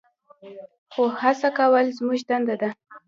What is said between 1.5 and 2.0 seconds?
کول